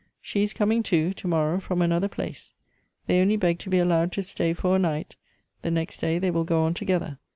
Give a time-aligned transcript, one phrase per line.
[0.19, 2.55] "She is coming, too, to morrow, from another place.
[3.05, 5.15] They only beg to be allowed to stay for a night;
[5.61, 7.19] the next day they will go on together."